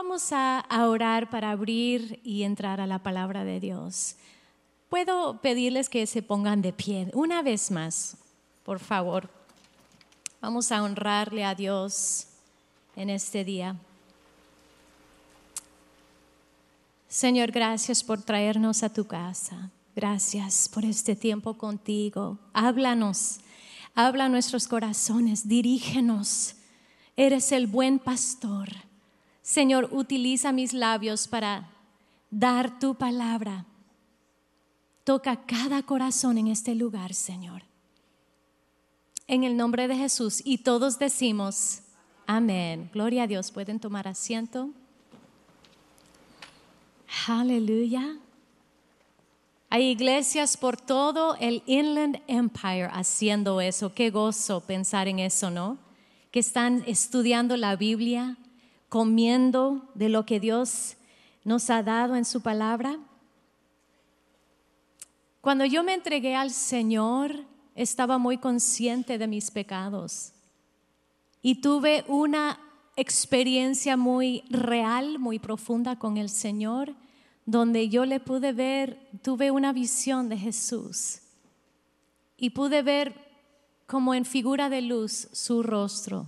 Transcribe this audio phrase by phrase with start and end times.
[0.00, 4.14] Vamos a, orar para abrir y entrar a la palabra de Dios.
[4.88, 8.16] Puedo pedirles que se pongan de pie una vez más,
[8.62, 9.28] por favor.
[10.40, 12.28] Vamos a honrarle a Dios
[12.94, 13.74] en este día.
[17.08, 19.72] Señor, gracias por traernos a tu casa.
[19.96, 22.38] Gracias por este tiempo contigo.
[22.52, 23.40] Háblanos,
[23.96, 26.54] habla a nuestros corazones, dirígenos.
[27.16, 28.87] Eres el buen pastor.
[29.48, 31.70] Señor, utiliza mis labios para
[32.30, 33.64] dar tu palabra.
[35.04, 37.62] Toca cada corazón en este lugar, Señor.
[39.26, 40.42] En el nombre de Jesús.
[40.44, 41.80] Y todos decimos,
[42.26, 42.90] amén.
[42.92, 43.50] Gloria a Dios.
[43.50, 44.68] Pueden tomar asiento.
[47.26, 48.18] Aleluya.
[49.70, 53.94] Hay iglesias por todo el Inland Empire haciendo eso.
[53.94, 55.78] Qué gozo pensar en eso, ¿no?
[56.30, 58.36] Que están estudiando la Biblia,
[58.88, 60.96] comiendo de lo que Dios
[61.44, 62.98] nos ha dado en su palabra?
[65.40, 70.32] Cuando yo me entregué al Señor, estaba muy consciente de mis pecados
[71.42, 72.58] y tuve una
[72.96, 76.94] experiencia muy real, muy profunda con el Señor,
[77.46, 81.20] donde yo le pude ver, tuve una visión de Jesús
[82.36, 83.14] y pude ver
[83.86, 86.26] como en figura de luz su rostro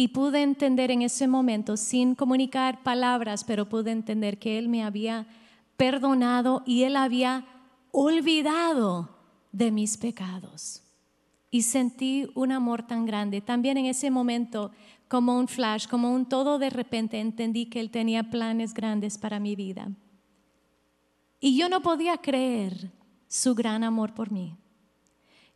[0.00, 4.84] y pude entender en ese momento, sin comunicar palabras, pero pude entender que Él me
[4.84, 5.26] había
[5.76, 7.44] perdonado y Él había
[7.90, 9.08] olvidado
[9.50, 10.84] de mis pecados.
[11.50, 13.40] Y sentí un amor tan grande.
[13.40, 14.70] También en ese momento,
[15.08, 19.40] como un flash, como un todo de repente, entendí que Él tenía planes grandes para
[19.40, 19.90] mi vida.
[21.40, 22.92] Y yo no podía creer
[23.26, 24.56] su gran amor por mí.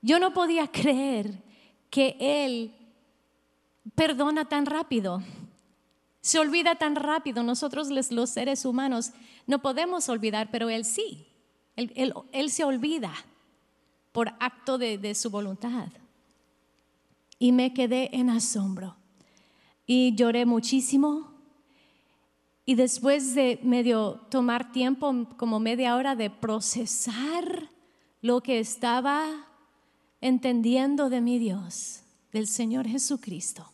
[0.00, 1.44] Yo no podía creer
[1.90, 2.74] que Él
[3.94, 5.22] perdona tan rápido,
[6.22, 7.42] se olvida tan rápido.
[7.42, 9.12] Nosotros los seres humanos
[9.46, 11.26] no podemos olvidar, pero Él sí.
[11.74, 13.12] Él, se olvida
[14.12, 15.88] por acto de, de su voluntad.
[17.38, 18.96] Y me quedé en asombro.
[19.86, 21.32] Y lloré muchísimo.
[22.64, 27.68] Y después de medio tomar tiempo, como media hora de procesar
[28.20, 29.48] lo que estaba
[30.20, 33.71] entendiendo de mi Dios, del Señor Jesucristo,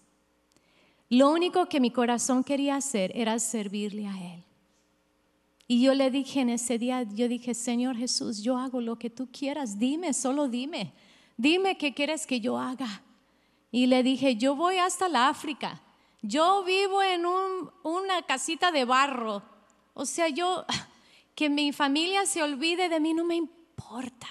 [1.11, 4.45] lo único que mi corazón quería hacer era servirle a Él.
[5.67, 9.11] Y yo le dije en ese día, yo dije, Señor Jesús, yo hago lo que
[9.11, 10.93] tú quieras, dime, solo dime,
[11.37, 13.03] dime qué quieres que yo haga.
[13.71, 15.81] Y le dije, yo voy hasta la África,
[16.23, 17.25] yo vivo en
[17.85, 19.43] una casita de barro,
[19.93, 20.65] o sea, yo,
[21.35, 24.29] que mi familia se olvide de mí no me importa.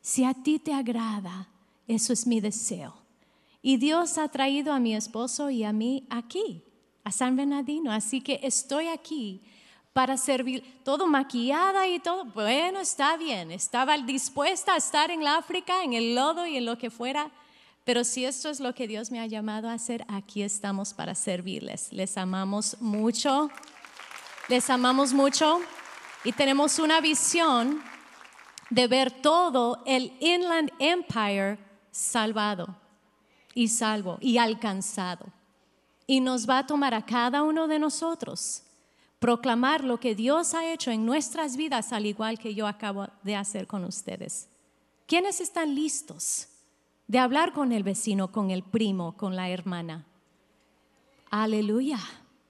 [0.00, 1.48] Si a ti te agrada,
[1.86, 3.05] eso es mi deseo.
[3.66, 6.62] Y Dios ha traído a mi esposo y a mí aquí,
[7.02, 7.90] a San Bernardino.
[7.90, 9.42] Así que estoy aquí
[9.92, 12.26] para servir, todo maquillada y todo.
[12.26, 16.64] Bueno, está bien, estaba dispuesta a estar en la África, en el lodo y en
[16.64, 17.32] lo que fuera.
[17.82, 21.16] Pero si esto es lo que Dios me ha llamado a hacer, aquí estamos para
[21.16, 21.92] servirles.
[21.92, 23.50] Les amamos mucho,
[24.48, 25.58] les amamos mucho
[26.22, 27.82] y tenemos una visión
[28.70, 31.58] de ver todo el Inland Empire
[31.90, 32.85] salvado
[33.56, 35.26] y salvo y alcanzado.
[36.06, 38.62] Y nos va a tomar a cada uno de nosotros
[39.18, 43.34] proclamar lo que Dios ha hecho en nuestras vidas, al igual que yo acabo de
[43.34, 44.48] hacer con ustedes.
[45.06, 46.48] ¿Quiénes están listos
[47.08, 50.04] de hablar con el vecino, con el primo, con la hermana?
[51.30, 51.98] Aleluya.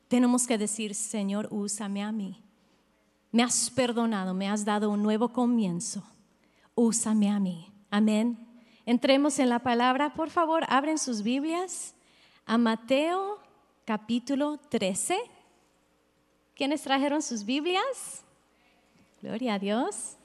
[0.09, 2.43] Tenemos que decir, Señor, úsame a mí.
[3.31, 6.03] Me has perdonado, me has dado un nuevo comienzo.
[6.75, 7.73] Úsame a mí.
[7.91, 8.46] Amén.
[8.87, 11.97] Entremos en la palabra, por favor, abren sus Biblias
[12.47, 13.41] a Mateo
[13.85, 15.19] capítulo 13.
[16.55, 18.23] ¿Quiénes trajeron sus Biblias?
[19.21, 20.17] Gloria a Dios.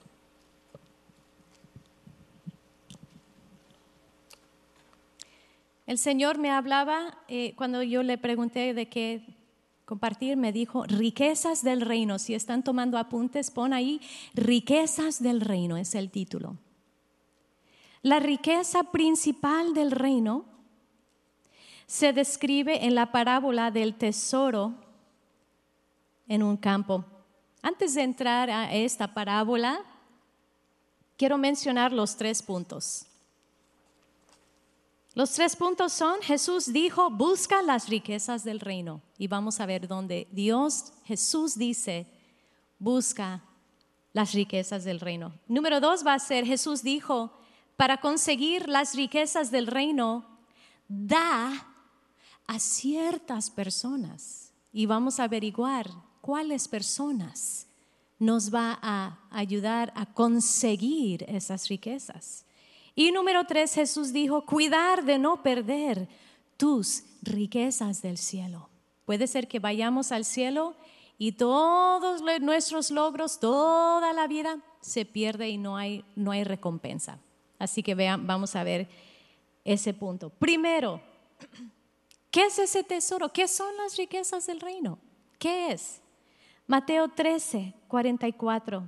[5.88, 9.24] El Señor me hablaba eh, cuando yo le pregunté de qué
[9.86, 12.20] compartir, me dijo, riquezas del reino.
[12.20, 14.00] Si están tomando apuntes, pon ahí,
[14.36, 16.58] riquezas del reino es el título.
[18.04, 20.46] La riqueza principal del reino
[21.86, 24.74] se describe en la parábola del tesoro
[26.28, 27.06] en un campo.
[27.62, 29.82] Antes de entrar a esta parábola,
[31.18, 33.06] quiero mencionar los tres puntos.
[35.14, 39.02] Los tres puntos son, Jesús dijo, busca las riquezas del reino.
[39.18, 42.08] Y vamos a ver dónde Dios, Jesús dice,
[42.80, 43.44] busca
[44.14, 45.34] las riquezas del reino.
[45.48, 47.41] Número dos va a ser, Jesús dijo,
[47.78, 50.26] para conseguir las riquezas del reino,
[50.88, 51.68] da
[52.48, 54.48] a ciertas personas.
[54.74, 55.92] y vamos a averiguar
[56.22, 57.68] cuáles personas
[58.20, 62.46] nos va a ayudar a conseguir esas riquezas.
[62.96, 66.08] Y número tres, Jesús dijo, cuidar de no perder
[66.56, 68.70] tus riquezas del cielo.
[69.06, 70.76] Puede ser que vayamos al cielo
[71.18, 77.20] y todos nuestros logros, toda la vida se pierde y no hay, no hay recompensa.
[77.62, 78.90] Así que vean, vamos a ver
[79.64, 80.32] ese punto.
[80.32, 81.00] Primero,
[82.32, 83.30] ¿qué es ese tesoro?
[83.32, 84.98] ¿Qué son las riquezas del reino?
[85.38, 86.02] ¿Qué es?
[86.66, 88.84] Mateo 13, 44.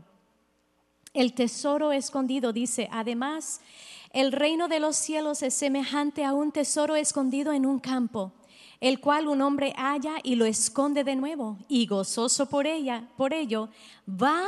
[1.14, 3.62] El tesoro escondido dice, además,
[4.10, 8.32] el reino de los cielos es semejante a un tesoro escondido en un campo,
[8.80, 13.36] el cual un hombre halla y lo esconde de nuevo, y gozoso por ella, por
[13.36, 13.70] ello,
[14.08, 14.44] va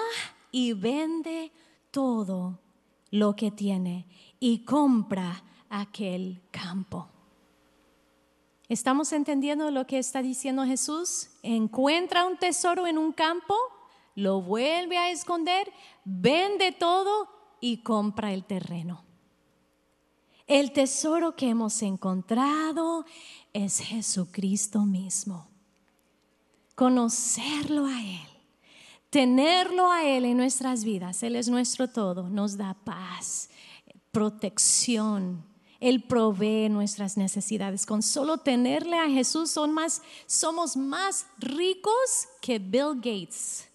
[0.52, 1.52] y vende
[1.92, 2.65] todo
[3.16, 4.06] lo que tiene
[4.40, 7.08] y compra aquel campo.
[8.68, 11.30] ¿Estamos entendiendo lo que está diciendo Jesús?
[11.42, 13.56] Encuentra un tesoro en un campo,
[14.16, 15.72] lo vuelve a esconder,
[16.04, 17.30] vende todo
[17.62, 19.04] y compra el terreno.
[20.46, 23.06] El tesoro que hemos encontrado
[23.54, 25.48] es Jesucristo mismo.
[26.76, 28.28] Conocerlo a Él,
[29.10, 33.50] tenerlo a Él en nuestras vidas, Él es nuestro todo, nos da paz,
[34.12, 35.44] protección,
[35.80, 37.86] él provee nuestras necesidades.
[37.86, 43.68] Con solo tenerle a Jesús son más, somos más ricos que Bill Gates,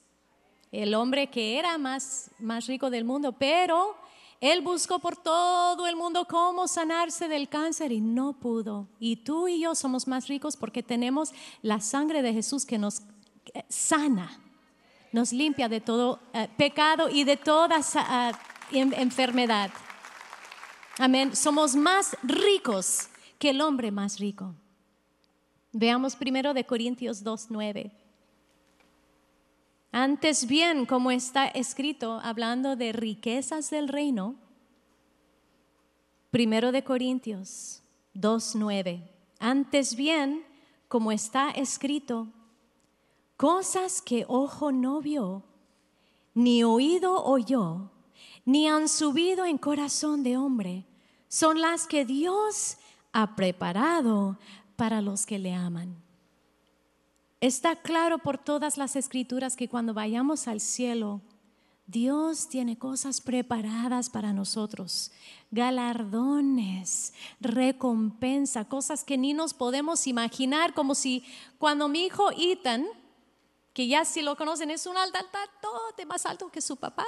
[0.72, 3.96] el hombre que era más, más rico del mundo, pero
[4.40, 8.88] él buscó por todo el mundo cómo sanarse del cáncer y no pudo.
[8.98, 13.02] Y tú y yo somos más ricos porque tenemos la sangre de Jesús que nos
[13.52, 14.40] eh, sana,
[15.12, 18.36] nos limpia de todo eh, pecado y de toda uh,
[18.72, 19.70] enfermedad.
[20.98, 21.34] Amén.
[21.34, 23.08] Somos más ricos
[23.38, 24.54] que el hombre más rico.
[25.72, 27.92] Veamos primero de Corintios 2.9.
[29.92, 34.36] Antes bien, como está escrito, hablando de riquezas del reino,
[36.30, 37.82] primero de Corintios
[38.14, 39.02] 2.9.
[39.40, 40.44] Antes bien,
[40.86, 42.28] como está escrito,
[43.40, 45.42] cosas que ojo no vio,
[46.34, 47.90] ni oído oyó,
[48.44, 50.84] ni han subido en corazón de hombre,
[51.26, 52.76] son las que Dios
[53.14, 54.38] ha preparado
[54.76, 55.96] para los que le aman.
[57.40, 61.22] Está claro por todas las escrituras que cuando vayamos al cielo,
[61.86, 65.12] Dios tiene cosas preparadas para nosotros,
[65.50, 71.24] galardones, recompensa, cosas que ni nos podemos imaginar, como si
[71.58, 72.84] cuando mi hijo Ethan,
[73.72, 75.26] que ya si lo conocen es un altar
[75.60, 77.06] todo más alto que su papá,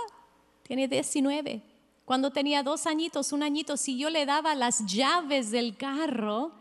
[0.62, 1.62] tiene 19,
[2.04, 6.52] cuando tenía dos añitos, un añito, si yo le daba las llaves del carro,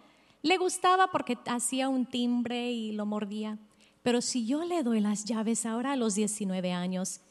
[0.43, 3.57] le gustaba porque hacía un timbre y lo mordía.
[4.03, 7.21] Pero si yo le doy las llaves ahora a los 19 años,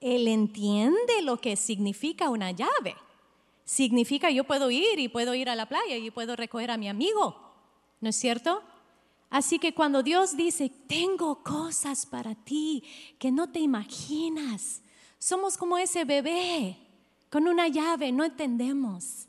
[0.00, 2.94] él entiende lo que significa una llave.
[3.64, 6.88] Significa yo puedo ir y puedo ir a la playa y puedo recoger a mi
[6.88, 7.36] amigo.
[8.00, 8.62] ¿No es cierto?
[9.30, 12.82] Así que cuando Dios dice, tengo cosas para ti
[13.18, 14.82] que no te imaginas,
[15.18, 16.78] somos como ese bebé
[17.30, 19.26] con una llave, no entendemos,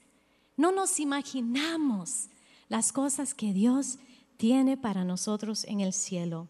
[0.56, 2.30] no nos imaginamos
[2.70, 3.98] las cosas que Dios
[4.38, 6.48] tiene para nosotros en el cielo.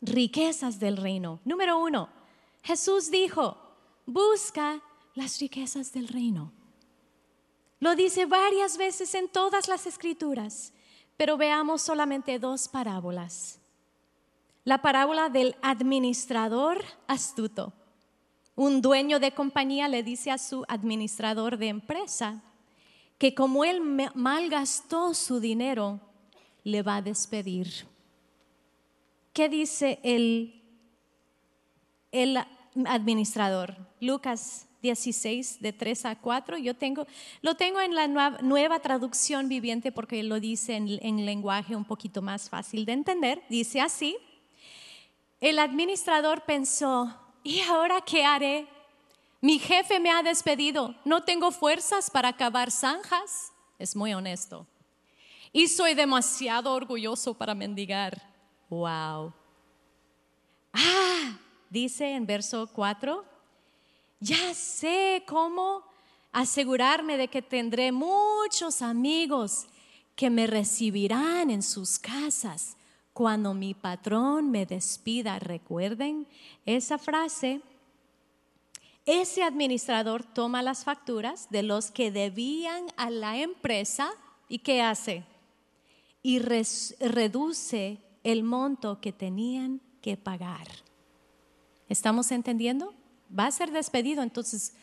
[0.00, 1.40] Riquezas del reino.
[1.44, 2.08] Número uno,
[2.62, 3.58] Jesús dijo,
[4.06, 4.80] busca
[5.14, 6.52] las riquezas del reino.
[7.80, 10.72] Lo dice varias veces en todas las escrituras,
[11.18, 13.60] pero veamos solamente dos parábolas.
[14.64, 17.74] La parábola del administrador astuto
[18.58, 22.42] un dueño de compañía le dice a su administrador de empresa
[23.16, 23.80] que como él
[24.14, 26.00] malgastó su dinero,
[26.64, 27.86] le va a despedir.
[29.32, 30.60] ¿Qué dice el,
[32.10, 32.36] el
[32.84, 33.76] administrador?
[34.00, 36.58] Lucas 16, de 3 a 4.
[36.58, 37.06] Yo tengo,
[37.42, 42.22] lo tengo en la nueva, traducción viviente porque lo dice en, en lenguaje un poquito
[42.22, 43.42] más fácil de entender.
[43.48, 44.16] Dice así,
[45.40, 48.66] el administrador pensó, ¿y ahora qué haré?
[49.40, 53.52] Mi jefe me ha despedido, no tengo fuerzas para acabar zanjas.
[53.78, 54.66] Es muy honesto.
[55.52, 58.20] Y soy demasiado orgulloso para mendigar.
[58.68, 59.32] Wow.
[60.72, 61.38] Ah,
[61.70, 63.24] dice en verso 4,
[64.20, 65.82] ya sé cómo
[66.32, 69.66] asegurarme de que tendré muchos amigos
[70.14, 72.76] que me recibirán en sus casas
[73.12, 75.38] cuando mi patrón me despida.
[75.38, 76.26] Recuerden
[76.66, 77.60] esa frase.
[79.06, 84.10] Ese administrador toma las facturas de los que debían a la empresa
[84.48, 85.24] y ¿qué hace?
[86.22, 90.66] Y reduce el monto que tenían que pagar.
[91.88, 92.92] ¿Estamos entendiendo?
[93.36, 94.74] Va a ser despedido, entonces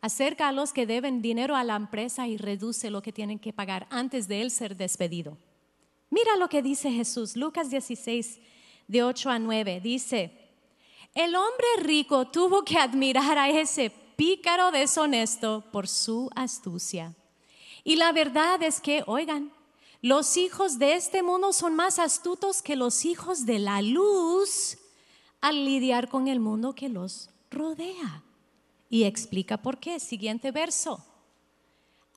[0.00, 3.52] acerca a los que deben dinero a la empresa y reduce lo que tienen que
[3.52, 5.38] pagar antes de él ser despedido.
[6.10, 8.40] Mira lo que dice Jesús, Lucas 16,
[8.88, 10.42] de 8 a 9, dice,
[11.14, 17.14] el hombre rico tuvo que admirar a ese pícaro deshonesto por su astucia.
[17.84, 19.52] Y la verdad es que, oigan,
[20.00, 24.78] los hijos de este mundo son más astutos que los hijos de la luz
[25.40, 28.22] al lidiar con el mundo que los rodea.
[28.90, 30.00] Y explica por qué.
[30.00, 31.04] Siguiente verso.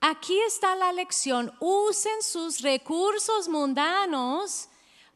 [0.01, 1.53] Aquí está la lección.
[1.59, 4.69] Usen sus recursos mundanos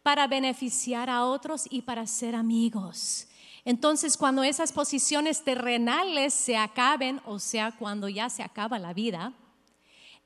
[0.03, 3.27] para beneficiar a otros y para ser amigos.
[3.65, 9.33] Entonces, cuando esas posiciones terrenales se acaben, o sea, cuando ya se acaba la vida,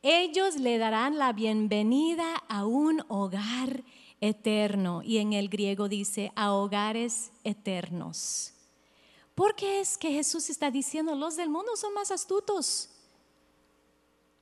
[0.02, 3.84] ellos le darán la bienvenida a un hogar
[4.22, 5.02] eterno.
[5.04, 8.53] Y en el griego dice, a hogares eternos.
[9.36, 12.90] ¿Por qué es que Jesús está diciendo, los del mundo son más astutos?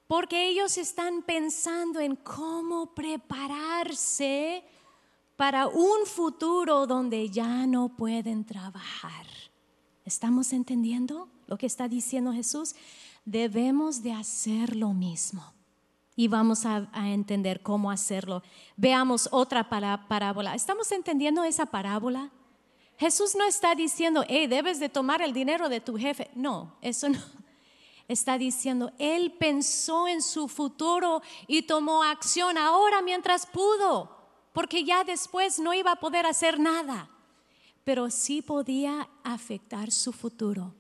[0.07, 4.63] Porque ellos están pensando en cómo prepararse
[5.37, 9.25] para un futuro donde ya no pueden trabajar.
[10.03, 12.75] ¿Estamos entendiendo lo que está diciendo Jesús?
[13.23, 15.53] Debemos de hacer lo mismo.
[16.17, 18.43] Y vamos a, entender cómo hacerlo.
[18.75, 20.53] Veamos otra parábola.
[20.53, 22.31] ¿Estamos entendiendo esa parábola?
[23.01, 26.29] Jesús no está diciendo, hey, debes de tomar el dinero de tu jefe.
[26.35, 27.17] No, eso no.
[28.07, 34.21] Está diciendo, Él pensó en su futuro y tomó acción ahora mientras pudo
[34.53, 37.09] porque ya después no iba a poder hacer nada,
[37.83, 40.75] pero sí podía afectar su futuro.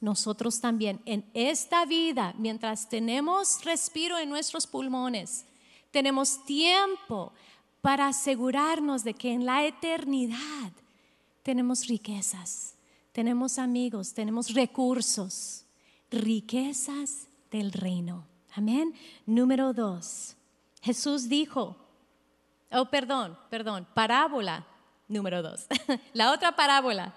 [0.00, 5.46] Nosotros también en esta vida, mientras tenemos respiro en nuestros pulmones,
[5.90, 7.32] tenemos tiempo
[7.80, 10.70] para asegurarnos de que en la eternidad
[11.44, 12.74] tenemos riquezas,
[13.12, 15.66] tenemos amigos, tenemos recursos,
[16.10, 18.26] riquezas del reino.
[18.56, 18.94] Amén.
[19.26, 20.36] Número dos,
[20.82, 21.76] Jesús dijo,
[22.72, 24.66] oh perdón, perdón, parábola
[25.06, 25.66] número dos.
[26.14, 27.14] La otra parábola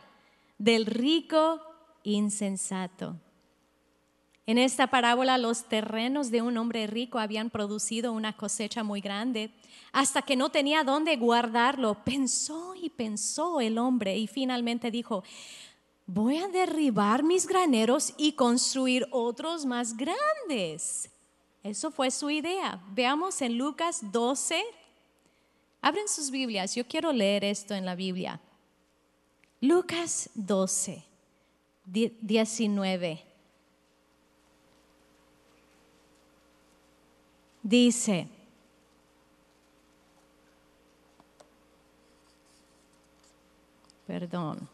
[0.57, 1.61] del rico
[2.03, 3.19] insensato.
[4.47, 9.51] En esta parábola los terrenos de un hombre rico habían producido una cosecha muy grande
[9.91, 11.95] hasta que no tenía dónde guardarlo.
[12.05, 15.25] Pensó y pensó el hombre y finalmente dijo,
[16.05, 21.09] voy a derribar mis graneros y construir otros más grandes.
[21.61, 22.81] Eso fue su idea.
[22.93, 24.63] Veamos en Lucas 12,
[25.81, 28.39] Abren sus Biblias, yo quiero leer esto en la Biblia.
[29.59, 31.03] Lucas 12,
[31.85, 33.26] 19.
[37.67, 38.29] Dice,
[44.07, 44.69] perdón,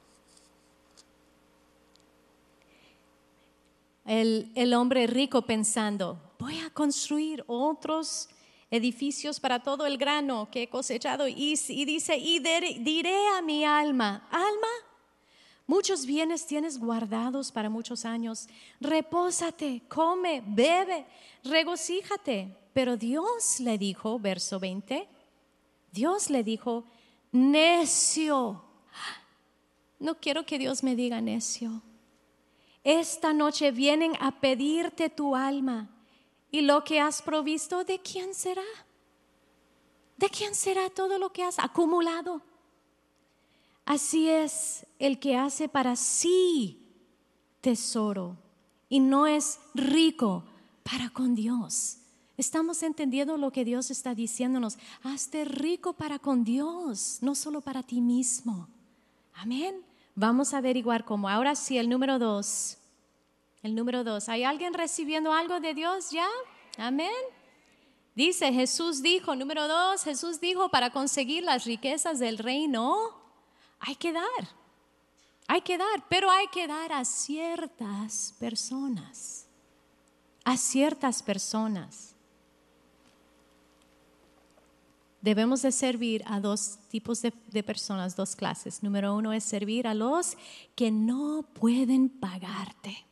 [4.05, 8.29] el, el hombre rico pensando, voy a construir otros
[8.69, 11.27] edificios para todo el grano que he cosechado.
[11.27, 14.67] Y, dice, y diré a mi alma, alma,
[15.65, 18.47] muchos bienes tienes guardados para muchos años.
[18.79, 21.07] Repósate, come, bebe,
[21.43, 22.61] regocíjate.
[22.73, 25.07] Pero Dios le dijo, verso 20,
[25.91, 26.85] Dios le dijo,
[27.31, 28.63] necio.
[29.99, 31.81] No quiero que Dios me diga necio.
[32.83, 35.89] Esta noche vienen a pedirte tu alma
[36.53, 38.61] ¿Y lo que has provisto, de quién será?
[40.17, 42.43] ¿De quién será todo lo que has acumulado?
[43.85, 46.79] Así es el que hace para sí
[47.59, 48.37] tesoro
[48.87, 50.45] y no es rico
[50.83, 51.97] para con Dios.
[52.37, 54.77] Estamos entendiendo lo que Dios está diciéndonos.
[55.03, 58.67] Hazte rico para con Dios, no solo para ti mismo.
[59.33, 59.83] Amén.
[60.15, 61.29] Vamos a averiguar cómo.
[61.29, 62.77] Ahora sí, el número dos.
[63.61, 66.27] El número dos, ¿hay alguien recibiendo algo de Dios ya?
[66.77, 67.13] Amén.
[68.13, 72.95] Dice, Jesús dijo, número dos, Jesús dijo, para conseguir las riquezas del reino,
[73.79, 74.49] hay que dar,
[75.47, 79.47] hay que dar, pero hay que dar a ciertas personas,
[80.43, 82.12] a ciertas personas.
[85.23, 88.83] Debemos de servir a dos tipos de, de, personas, dos clases.
[88.83, 90.35] Número uno es servir a los
[90.75, 93.05] que no pueden pagarte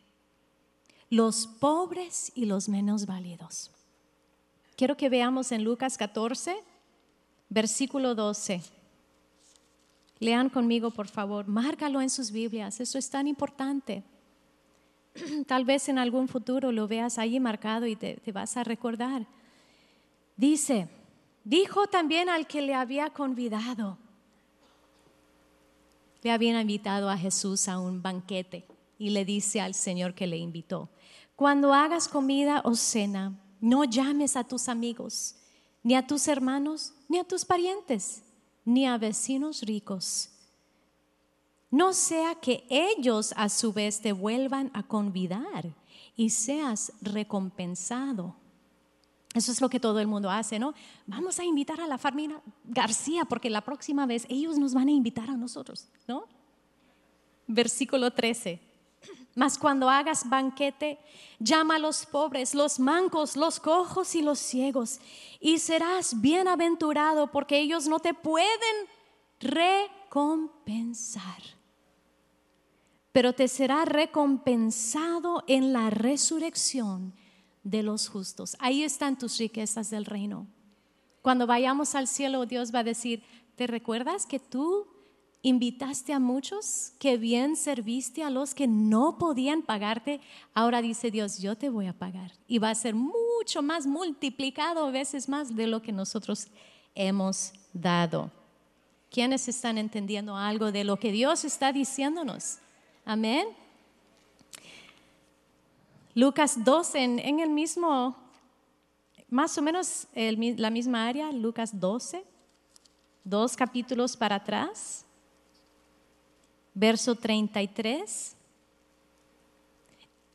[1.10, 3.72] los pobres y los menos válidos.
[4.75, 6.53] Quiero que veamos en Lucas 14,
[7.48, 8.62] versículo 12.
[10.20, 11.48] Lean conmigo, por favor.
[11.48, 12.82] Márcalo en sus Biblias.
[12.82, 14.03] Eso es tan importante.
[15.48, 19.25] Tal vez en algún futuro lo veas ahí marcado y te vas a recordar.
[20.36, 20.89] Dice,
[21.43, 23.98] dijo también al que le había convidado,
[26.24, 28.65] le habían invitado a Jesús a un banquete
[29.00, 30.89] y le dice al Señor que le invitó,
[31.36, 35.36] cuando hagas comida o cena, no llames a tus amigos,
[35.83, 38.24] ni a tus hermanos, ni a tus parientes,
[38.63, 40.29] ni a vecinos ricos.
[41.71, 45.74] No sea que ellos a su vez te vuelvan a convidar
[46.15, 48.36] y seas recompensado.
[49.33, 50.73] Eso es lo que todo el mundo hace, ¿no?
[51.07, 54.91] Vamos a invitar a la familia García porque la próxima vez ellos nos van a
[54.91, 56.25] invitar a nosotros, ¿no?
[57.47, 58.59] Versículo 13.
[59.33, 61.00] Mas cuando hagas banquete,
[61.39, 65.00] llama a los pobres, los mancos, los cojos y los ciegos,
[65.39, 68.50] y serás bienaventurado porque ellos no te pueden
[69.39, 71.41] recompensar.
[73.13, 77.13] Pero te será recompensado en la resurrección
[77.63, 78.56] de los justos.
[78.60, 80.48] Ahí están tus riquezas del reino.
[81.22, 83.24] Cuando vayamos al cielo, Dios va a decir,
[83.56, 84.88] ¿te recuerdas que tú
[85.44, 90.20] invitaste a muchos, que bien serviste a los que no podían pagarte?
[90.53, 92.32] Ahora dice Dios, yo te voy a pagar.
[92.48, 96.48] Y va a ser mucho más multiplicado, veces más de lo que nosotros
[96.96, 98.32] hemos dado.
[99.12, 102.60] ¿Quiénes están entendiendo algo de lo que Dios está diciéndonos?
[103.03, 103.48] Amén.
[106.13, 108.18] Lucas 12, en, el mismo,
[109.30, 112.25] más o menos la misma área, Lucas 12,
[113.24, 115.06] dos capítulos para atrás,
[116.74, 118.36] verso 33.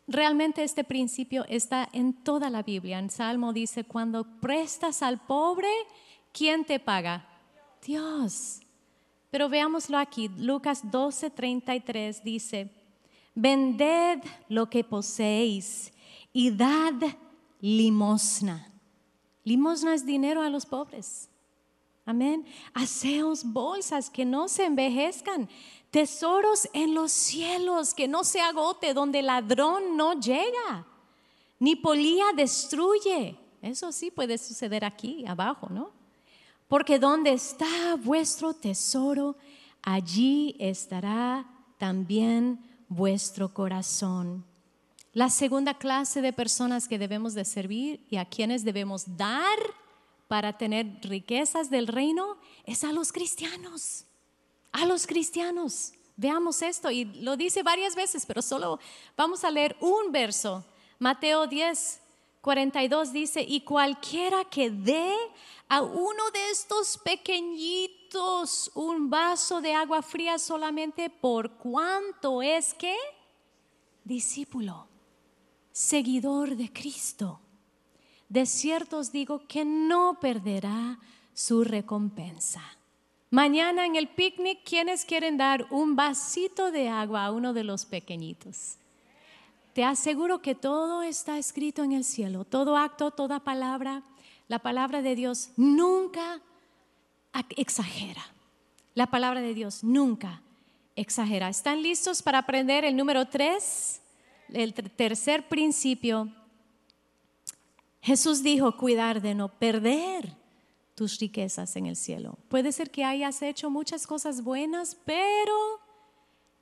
[0.09, 2.99] Realmente este principio está en toda la Biblia.
[2.99, 5.68] En Salmo dice, cuando prestas al pobre,
[6.33, 7.28] ¿quién te paga?
[7.85, 8.61] Dios.
[9.30, 12.71] Pero veámoslo aquí, Lucas 12, 33 dice,
[13.36, 15.92] vended lo que poseéis
[16.32, 16.94] y dad
[17.60, 18.72] limosna.
[19.44, 21.28] Limosna es dinero a los pobres.
[22.04, 22.44] Amén.
[22.74, 25.48] Haceos bolsas que no se envejezcan,
[25.90, 30.86] tesoros en los cielos que no se agote, donde ladrón no llega,
[31.58, 33.36] ni polía destruye.
[33.60, 35.90] Eso sí puede suceder aquí abajo, ¿no?
[36.68, 39.36] Porque donde está vuestro tesoro,
[39.82, 41.46] allí estará
[41.78, 44.44] también vuestro corazón.
[45.12, 49.58] La segunda clase de personas que debemos de servir y a quienes debemos dar
[50.28, 54.04] para tener riquezas del reino es a los cristianos.
[54.72, 55.92] A los cristianos.
[56.16, 58.78] Veamos esto y lo dice varias veces, pero solo
[59.16, 60.64] vamos a leer un verso.
[60.99, 62.00] Mateo 10,
[62.40, 65.14] 42 dice, y cualquiera que dé
[65.68, 72.94] a uno de estos pequeñitos un vaso de agua fría solamente por cuanto es que
[74.04, 74.86] discípulo,
[75.72, 77.40] seguidor de Cristo.
[78.28, 80.98] De cierto os digo que no perderá
[81.34, 82.62] su recompensa.
[83.30, 87.84] Mañana en el picnic, ¿quiénes quieren dar un vasito de agua a uno de los
[87.84, 88.78] pequeñitos?
[89.74, 94.02] Te aseguro que todo está escrito en el cielo, todo acto, toda palabra.
[94.49, 96.41] La palabra de Dios nunca
[97.56, 98.25] exagera.
[98.95, 100.43] La palabra de Dios nunca
[100.95, 101.49] exagera.
[101.49, 104.00] ¿Están listos para aprender el número tres?
[104.52, 106.32] El tercer principio.
[108.00, 110.37] Jesús dijo, cuidar de no perder
[110.95, 112.39] tus riquezas en el cielo.
[112.49, 115.80] Puede ser que hayas hecho muchas cosas buenas, pero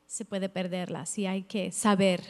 [0.06, 2.24] se puede perderlas y hay que saber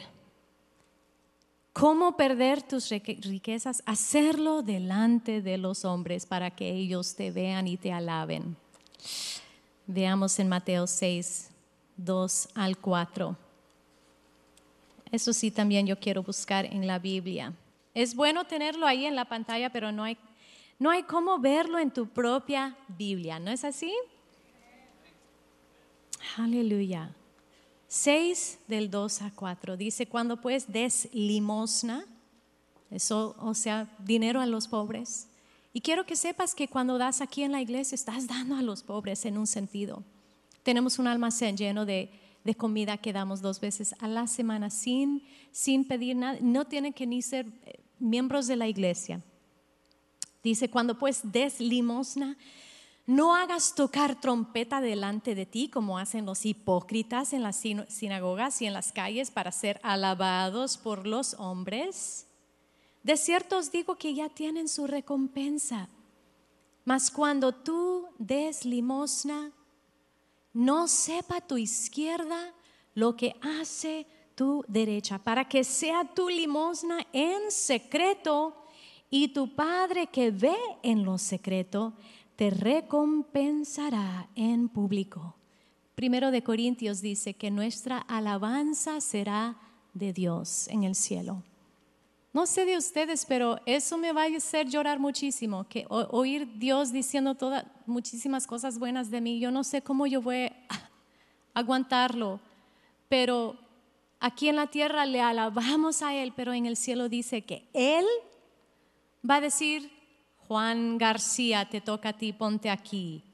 [1.74, 3.82] ¿Cómo perder tus riquezas?
[3.84, 8.56] Hacerlo delante de los hombres para que ellos te vean y te alaben.
[9.88, 11.50] Veamos en Mateo 6,
[11.96, 13.36] 2 al 4.
[15.10, 17.52] Eso sí también yo quiero buscar en la Biblia.
[17.92, 20.16] Es bueno tenerlo ahí en la pantalla, pero no hay,
[20.78, 23.92] no hay cómo verlo en tu propia Biblia, ¿no es así?
[26.36, 27.10] Aleluya.
[27.94, 32.04] 6 del 2 a 4 dice, cuando pues des limosna,
[32.90, 35.28] eso, o sea, dinero a los pobres.
[35.72, 38.82] Y quiero que sepas que cuando das aquí en la iglesia, estás dando a los
[38.82, 40.02] pobres en un sentido.
[40.64, 42.10] Tenemos un almacén lleno de,
[42.42, 46.38] de comida que damos dos veces a la semana sin, sin pedir nada.
[46.42, 49.22] No tienen que ni ser eh, miembros de la iglesia.
[50.42, 52.36] Dice, cuando pues des limosna,
[53.06, 58.66] no hagas tocar trompeta delante de ti como hacen los hipócritas en las sinagogas y
[58.66, 62.26] en las calles para ser alabados por los hombres.
[63.02, 65.88] De cierto os digo que ya tienen su recompensa.
[66.86, 69.52] Mas cuando tú des limosna,
[70.54, 72.54] no sepa tu izquierda
[72.94, 78.54] lo que hace tu derecha, para que sea tu limosna en secreto
[79.10, 81.92] y tu Padre que ve en lo secreto
[82.36, 85.36] te recompensará en público.
[85.94, 89.56] Primero de Corintios dice que nuestra alabanza será
[89.92, 91.42] de Dios en el cielo.
[92.32, 96.92] No sé de ustedes, pero eso me va a hacer llorar muchísimo, que oír Dios
[96.92, 99.38] diciendo todas muchísimas cosas buenas de mí.
[99.38, 100.52] Yo no sé cómo yo voy a
[101.54, 102.40] aguantarlo,
[103.08, 103.56] pero
[104.18, 108.04] aquí en la tierra le alabamos a Él, pero en el cielo dice que Él
[109.28, 109.92] va a decir,
[110.48, 113.24] Juan García, te toca a ti, ponte aquí.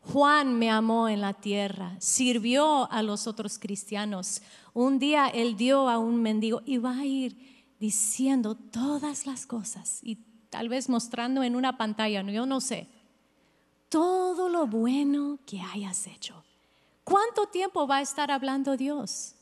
[0.00, 4.42] Juan me amó en la tierra, sirvió a los otros cristianos.
[4.74, 10.00] Un día él dio a un mendigo y va a ir diciendo todas las cosas
[10.02, 10.16] y
[10.50, 12.88] tal vez mostrando en una pantalla, yo no sé,
[13.88, 16.44] todo lo bueno que hayas hecho.
[17.04, 19.34] ¿Cuánto tiempo va a estar hablando Dios?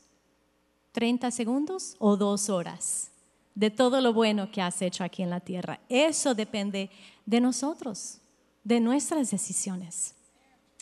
[0.93, 3.10] ¿30 segundos o dos horas?
[3.53, 5.79] De todo lo bueno que has hecho aquí en la tierra.
[5.89, 6.89] Eso depende
[7.25, 8.19] de nosotros,
[8.63, 10.15] de nuestras decisiones.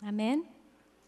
[0.02, 0.46] Amén.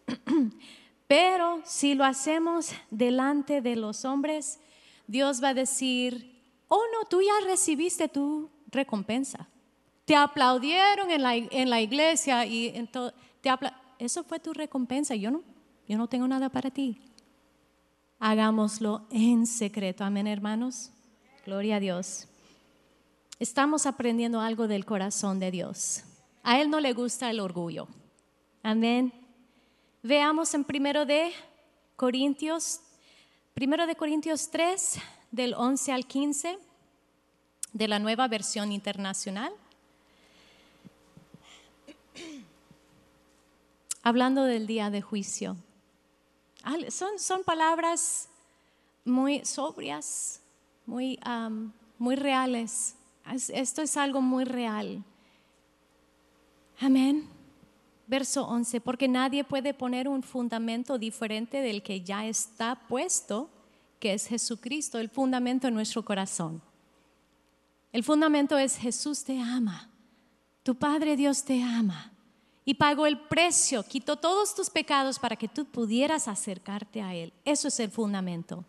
[1.06, 4.58] Pero si lo hacemos delante de los hombres,
[5.06, 9.46] Dios va a decir, oh no, tú ya recibiste tu recompensa.
[10.04, 13.12] Te aplaudieron en la, en la iglesia y en todo.
[13.98, 15.14] Eso fue tu recompensa.
[15.14, 15.42] Yo no,
[15.86, 17.00] yo no tengo nada para ti.
[18.18, 20.04] Hagámoslo en secreto.
[20.04, 20.90] Amén, hermanos.
[21.44, 22.28] Gloria a Dios.
[23.40, 26.04] Estamos aprendiendo algo del corazón de Dios.
[26.44, 27.88] A Él no le gusta el orgullo.
[28.62, 29.12] Amén.
[30.04, 31.32] Veamos en primero de
[31.96, 32.78] Corintios,
[33.54, 35.00] primero de Corintios 3,
[35.32, 36.58] del 11 al 15,
[37.72, 39.52] de la nueva versión internacional.
[44.04, 45.56] Hablando del día de juicio.
[46.90, 48.28] Son, son palabras
[49.04, 50.41] muy sobrias,
[50.86, 51.18] muy,
[51.98, 52.96] muy reales.
[53.48, 55.04] Esto es algo muy real.
[56.80, 57.28] Amén.
[58.06, 63.48] Verso 11, porque nadie puede poner un fundamento diferente del que ya está puesto,
[64.00, 66.60] que es Jesucristo, el fundamento en nuestro corazón.
[67.92, 69.88] El fundamento es Jesús te ama,
[70.62, 72.10] tu Padre Dios te ama
[72.64, 77.32] y pagó el precio, quitó todos tus pecados para que tú pudieras acercarte a Él.
[77.44, 78.64] Eso es el fundamento.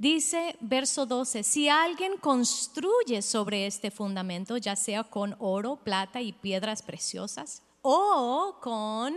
[0.00, 6.32] Dice verso 12, si alguien construye sobre este fundamento, ya sea con oro, plata y
[6.32, 9.14] piedras preciosas, o con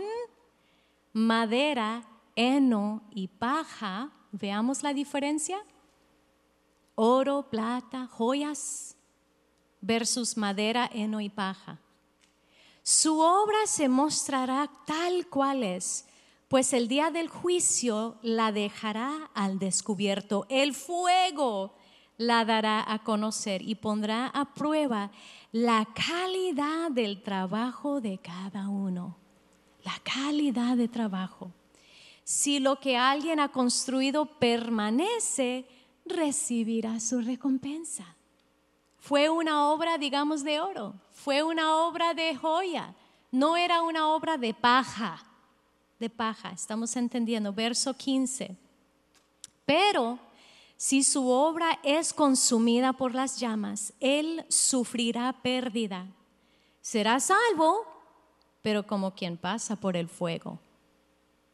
[1.14, 5.56] madera, heno y paja, veamos la diferencia.
[6.96, 8.94] Oro, plata, joyas
[9.80, 11.80] versus madera, heno y paja.
[12.82, 16.04] Su obra se mostrará tal cual es
[16.48, 20.46] pues el día del juicio la dejará al descubierto.
[20.48, 21.74] El fuego
[22.16, 25.10] la dará a conocer y pondrá a prueba
[25.52, 29.16] la calidad del trabajo de cada uno.
[29.84, 31.50] La calidad de trabajo.
[32.22, 35.66] Si lo que alguien ha construido permanece,
[36.06, 38.16] recibirá su recompensa.
[38.98, 42.94] Fue una obra, digamos, de oro, fue una obra de joya,
[43.30, 45.22] no era una obra de paja
[45.98, 46.50] de paja.
[46.50, 48.56] Estamos entendiendo, verso 15.
[49.64, 50.18] Pero
[50.76, 56.06] si su obra es consumida por las llamas, él sufrirá pérdida.
[56.80, 57.86] Será salvo,
[58.60, 60.58] pero como quien pasa por el fuego.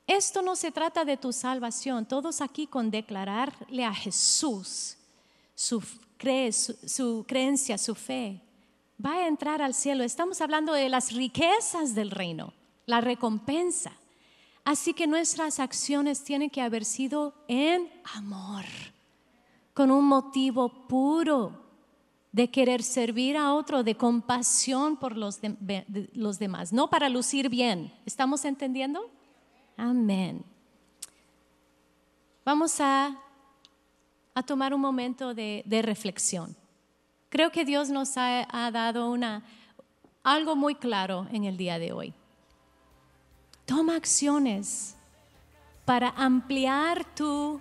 [0.07, 2.07] Esto no se trata de tu salvación.
[2.07, 4.97] Todos aquí con declararle a Jesús
[5.55, 5.81] su,
[6.87, 8.41] su creencia, su fe,
[9.05, 10.03] va a entrar al cielo.
[10.03, 12.53] Estamos hablando de las riquezas del reino,
[12.87, 13.93] la recompensa.
[14.71, 18.65] Así que nuestras acciones tienen que haber sido en amor,
[19.75, 21.61] con un motivo puro
[22.31, 25.41] de querer servir a otro, de compasión por los,
[26.13, 27.93] los demás, no para lucir bien.
[28.07, 29.11] ¿Estamos entendiendo?
[29.77, 30.45] Amén.
[32.45, 33.21] Vamos a,
[34.37, 36.55] a tomar un momento de, de, reflexión.
[37.29, 39.43] Creo que Dios nos ha, ha dado una,
[40.23, 42.15] algo muy claro en el día de hoy.
[43.71, 44.97] Toma acciones
[45.85, 47.61] para ampliar tu,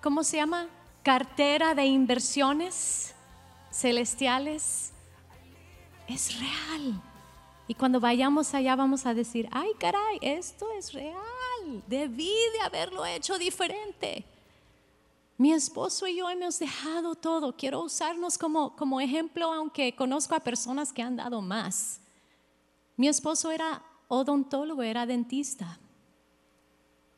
[0.00, 0.68] ¿cómo se llama?
[1.02, 3.12] Cartera de inversiones
[3.72, 4.92] celestiales.
[6.06, 7.02] Es real.
[7.66, 11.82] Y cuando vayamos allá vamos a decir, ay caray, esto es real.
[11.88, 14.24] Debí de haberlo hecho diferente.
[15.38, 17.56] Mi esposo y yo hemos dejado todo.
[17.56, 22.00] Quiero usarnos como, como ejemplo, aunque conozco a personas que han dado más.
[22.96, 25.78] Mi esposo era odontólogo, era dentista.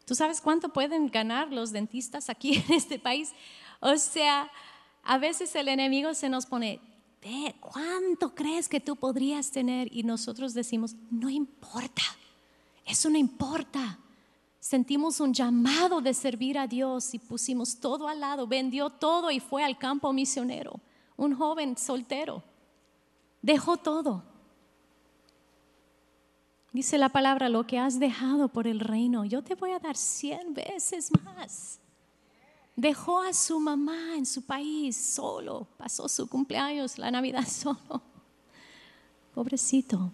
[0.04, 3.32] ¿Tú sabes cuánto pueden ganar los dentistas aquí en este país?
[3.80, 4.50] O sea,
[5.02, 6.80] a veces el enemigo se nos pone,
[7.60, 9.88] ¿cuánto crees que tú podrías tener?
[9.94, 12.02] Y nosotros decimos, no importa,
[12.84, 13.98] eso no importa.
[14.58, 19.40] sentimos un llamado de servir a Dios y pusimos todo al lado, vendió todo y
[19.40, 20.80] fue al campo misionero.
[21.16, 22.42] Un joven soltero.
[23.42, 24.29] Dejó todo.
[26.72, 29.96] Dice la palabra, lo que has dejado por el reino, yo te voy a dar
[29.96, 31.80] cien veces más.
[32.76, 38.02] Dejó a su mamá en su país solo, pasó su cumpleaños, la Navidad solo.
[39.34, 40.12] Pobrecito.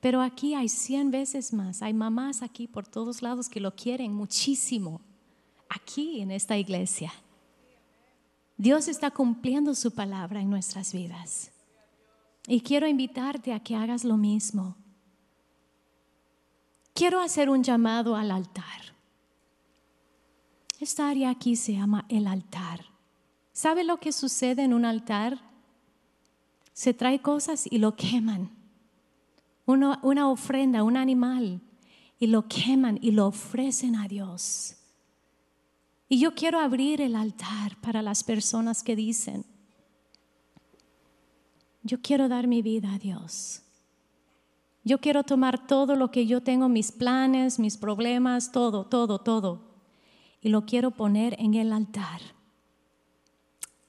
[0.00, 1.82] Pero aquí hay cien veces más.
[1.82, 5.00] Hay mamás aquí por todos lados que lo quieren muchísimo.
[5.68, 7.12] Aquí en esta iglesia.
[8.56, 11.52] Dios está cumpliendo su palabra en nuestras vidas.
[12.46, 14.76] Y quiero invitarte a que hagas lo mismo.
[16.94, 18.94] Quiero hacer un llamado al altar.
[20.80, 22.84] Esta área aquí se llama el altar.
[23.52, 25.38] ¿Sabe lo que sucede en un altar?
[26.72, 28.62] Se trae cosas y lo queman
[29.66, 31.60] una, ofrenda, un animal,
[32.18, 34.76] y lo queman y lo ofrecen a Dios.
[36.08, 39.44] Y yo quiero abrir el altar para las personas que dicen,
[41.82, 43.62] yo quiero dar mi vida a Dios.
[44.84, 49.60] Yo quiero tomar todo lo que yo tengo, mis planes, mis problemas, todo, todo, todo,
[50.40, 52.20] y lo quiero poner en el altar.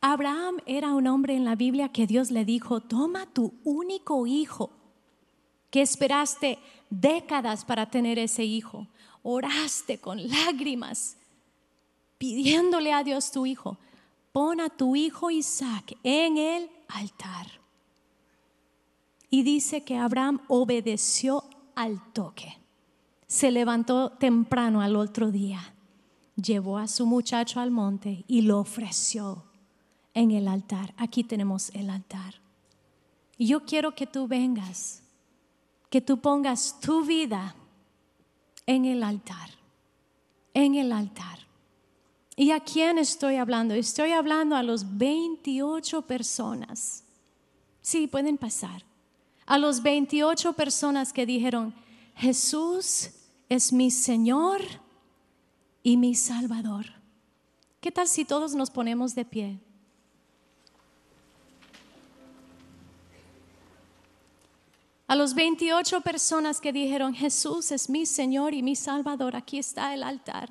[0.01, 4.69] Abraham era un hombre en la Biblia que Dios le dijo, toma tu único hijo
[5.71, 8.88] que esperaste décadas para tener ese hijo,
[9.23, 11.17] oraste con lágrimas
[12.23, 13.77] pidiéndole a Dios tu hijo,
[14.32, 17.62] pon a tu hijo Isaac en el altar.
[19.34, 21.43] Y dice que Abraham obedeció
[21.74, 22.56] al toque.
[23.26, 25.74] Se levantó temprano al otro día,
[26.36, 29.46] llevó a su muchacho al monte y lo ofreció
[30.13, 30.93] en el altar.
[30.98, 32.36] Aquí tenemos el altar.
[33.36, 35.02] Y yo quiero que tú vengas
[35.89, 37.56] que tú pongas tu vida
[38.67, 39.50] en el altar,
[40.54, 41.39] en el altar.
[42.36, 43.74] ¿Y a quién estoy hablando?
[43.74, 47.04] Estoy hablando a los 28 personas.
[47.82, 48.92] Sí, pueden pasar.
[49.45, 51.73] A los 28 personas que dijeron,
[52.15, 53.10] Jesús
[53.49, 54.62] es mi Señor
[55.82, 56.86] y mi Salvador.
[57.82, 59.60] ¿Qué tal si todos nos ponemos de pie?
[65.08, 69.93] A los 28 personas que dijeron, Jesús es mi Señor y mi Salvador, aquí está
[69.93, 70.49] el altar.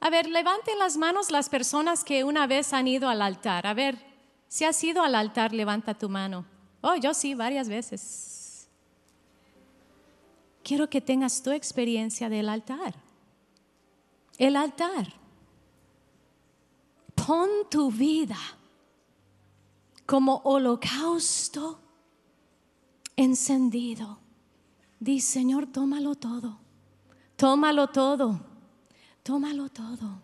[0.00, 3.68] A ver, levanten las manos las personas que una vez han ido al altar.
[3.68, 4.11] A ver,
[4.52, 6.44] si has ido al altar, levanta tu mano.
[6.82, 8.68] Oh, yo sí, varias veces.
[10.62, 12.94] Quiero que tengas tu experiencia del altar.
[14.36, 15.10] El altar.
[17.14, 18.36] Pon tu vida
[20.04, 21.80] como holocausto
[23.16, 24.18] encendido.
[25.00, 26.58] Dice, Señor, tómalo todo,
[27.36, 28.38] tómalo todo,
[29.22, 30.20] tómalo todo.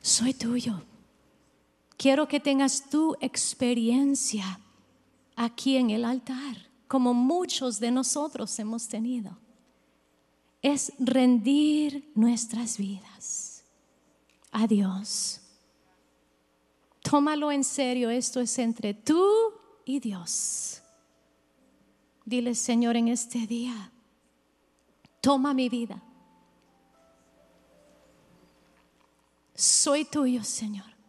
[0.00, 0.89] Soy tuyo.
[2.00, 4.58] Quiero que tengas tu experiencia
[5.36, 6.56] aquí en el altar,
[6.88, 9.36] como muchos de nosotros hemos tenido.
[10.62, 13.64] Es rendir nuestras vidas
[14.50, 15.42] a Dios.
[17.02, 19.22] Tómalo en serio, esto es entre tú
[19.84, 20.80] y Dios.
[22.24, 23.92] Dile, Señor, en este día,
[25.20, 26.02] toma mi vida.
[29.54, 30.99] Soy tuyo, Señor.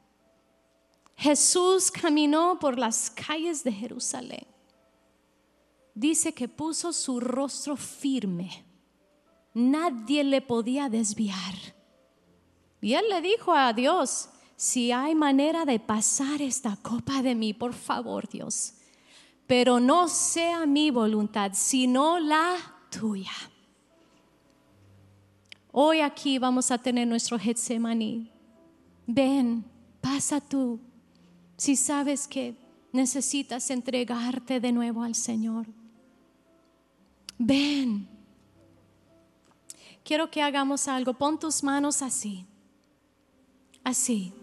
[1.21, 4.47] Jesús caminó por las calles de Jerusalén.
[5.93, 8.65] Dice que puso su rostro firme.
[9.53, 11.53] Nadie le podía desviar.
[12.81, 17.53] Y él le dijo a Dios, si hay manera de pasar esta copa de mí,
[17.53, 18.73] por favor, Dios,
[19.45, 22.55] pero no sea mi voluntad, sino la
[22.89, 23.31] tuya.
[25.71, 28.31] Hoy aquí vamos a tener nuestro Getsemaní.
[29.05, 29.63] Ven,
[30.01, 30.79] pasa tú.
[31.61, 32.55] Si sabes que
[32.91, 35.67] necesitas entregarte de nuevo al Señor.
[37.37, 38.07] Ven.
[40.03, 41.13] Quiero que hagamos algo.
[41.13, 42.47] Pon tus manos así.
[43.83, 44.33] Así.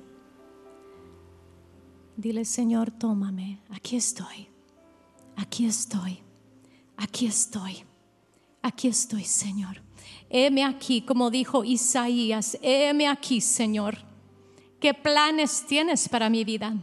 [2.17, 3.59] Dile, Señor, tómame.
[3.71, 4.49] Aquí estoy
[5.39, 6.19] aquí estoy,
[6.97, 7.85] aquí estoy,
[8.63, 9.83] aquí estoy, Señor.
[10.31, 13.99] Heme aquí, como dijo Isaías, heme aquí, Señor.
[14.81, 16.77] ¿Qué planes tienes para mi vida?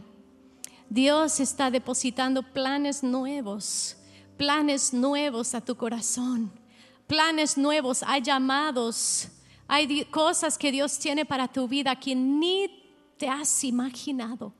[0.88, 3.96] Dios está depositando planes nuevos,
[4.36, 6.52] planes nuevos a tu corazón,
[7.06, 9.28] planes nuevos, hay llamados,
[9.66, 12.68] hay cosas que Dios tiene para tu vida que ni
[13.18, 14.52] te has imaginado.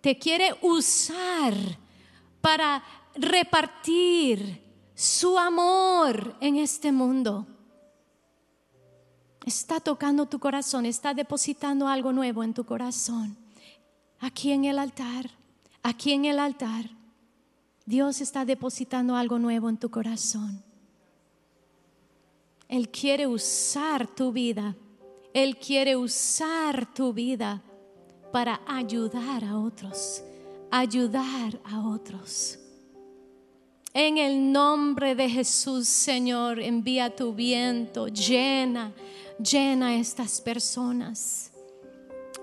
[0.00, 1.54] Te quiere usar
[2.40, 2.82] para
[3.14, 4.62] repartir
[4.94, 7.46] su amor en este mundo
[9.46, 13.38] está tocando tu corazón, está depositando algo nuevo en tu corazón.
[14.20, 15.30] Aquí en el altar,
[15.82, 16.90] aquí en el altar,
[17.84, 20.62] Dios está depositando algo nuevo en tu corazón.
[22.68, 24.74] Él quiere usar tu vida.
[25.32, 27.62] Él quiere usar tu vida
[28.32, 30.22] para ayudar a otros,
[30.70, 32.58] ayudar a otros.
[33.92, 38.92] En el nombre de Jesús, Señor, envía tu viento, llena,
[39.38, 41.52] llena a estas personas.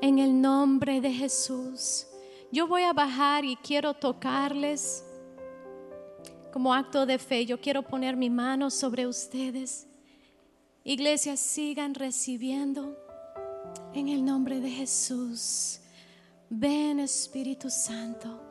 [0.04, 2.08] En el nombre de Jesús.
[2.52, 5.02] Yo voy a bajar y quiero tocarles
[6.52, 7.46] como acto de fe.
[7.46, 9.88] Yo quiero poner mi mano sobre ustedes.
[10.84, 12.98] Iglesia, sigan recibiendo
[13.94, 15.80] en el nombre de Jesús.
[16.50, 18.42] Ven Espíritu Santo.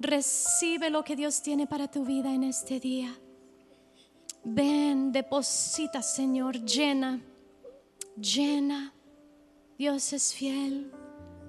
[0.00, 3.16] Recibe lo que Dios tiene para tu vida en este día.
[4.42, 7.20] Ven, deposita, Señor, llena,
[8.16, 8.92] llena.
[9.78, 10.92] Dios es fiel.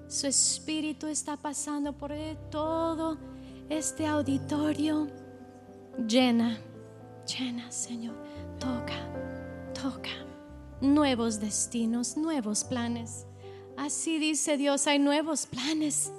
[0.06, 2.12] Su espíritu está pasando por
[2.50, 3.18] todo
[3.68, 5.08] este auditorio.
[6.06, 6.58] Llena,
[7.26, 8.16] llena, Señor.
[8.58, 9.08] Toca,
[9.74, 10.10] toca.
[10.80, 13.26] Nuevos destinos, nuevos planes.
[13.76, 16.12] Así dice Dios, hay nuevos planes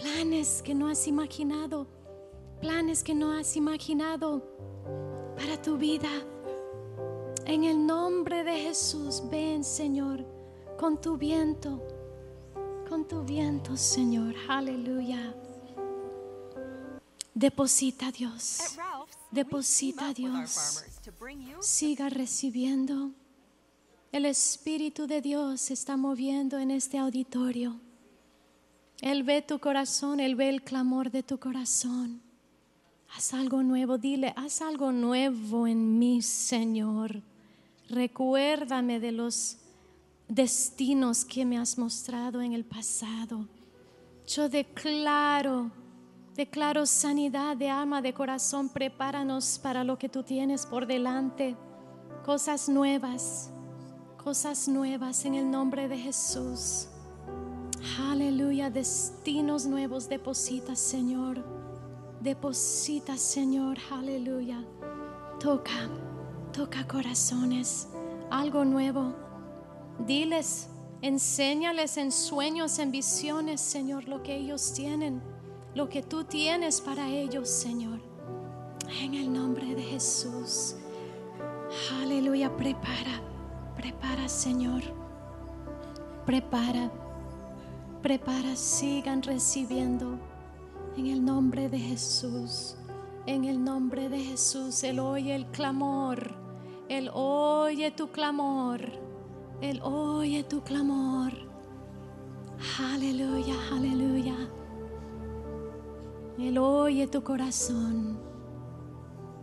[0.00, 1.86] planes que no has imaginado,
[2.60, 4.42] planes que no has imaginado
[5.36, 6.08] para tu vida.
[7.44, 10.24] En el nombre de Jesús, ven Señor,
[10.80, 11.86] con tu viento,
[12.88, 15.34] con tu viento Señor, aleluya.
[17.34, 18.78] Deposita Dios,
[19.30, 20.82] deposita Dios,
[21.60, 23.10] siga recibiendo.
[24.10, 27.78] El Espíritu de Dios se está moviendo en este auditorio.
[29.02, 32.22] Él ve tu corazón, Él ve el clamor de tu corazón.
[33.14, 37.22] Haz algo nuevo, dile, haz algo nuevo en mí, Señor.
[37.90, 39.59] Recuérdame de los
[40.30, 43.48] destinos que me has mostrado en el pasado.
[44.26, 45.72] Yo declaro,
[46.36, 48.68] declaro sanidad de alma, de corazón.
[48.68, 51.56] Prepáranos para lo que tú tienes por delante.
[52.24, 53.50] Cosas nuevas,
[54.22, 56.86] cosas nuevas en el nombre de Jesús.
[57.98, 61.44] Aleluya, destinos nuevos deposita, Señor.
[62.20, 64.62] Deposita, Señor, aleluya.
[65.40, 65.88] Toca,
[66.52, 67.88] toca corazones,
[68.30, 69.29] algo nuevo.
[69.98, 70.68] Diles,
[71.02, 75.22] enséñales en sueños, en visiones, Señor, lo que ellos tienen,
[75.74, 78.00] lo que tú tienes para ellos, Señor.
[79.02, 80.76] En el nombre de Jesús.
[82.02, 83.20] Aleluya, prepara,
[83.76, 84.82] prepara, Señor.
[86.26, 86.90] Prepara
[88.02, 90.18] prepara, sigan recibiendo
[90.96, 92.76] en el nombre de Jesús.
[93.26, 96.34] En el nombre de Jesús, Él oye el clamor,
[96.88, 98.80] Él oye tu clamor,
[99.60, 101.32] Él oye tu clamor.
[102.78, 104.36] Aleluya, aleluya.
[106.38, 108.18] Él oye tu corazón.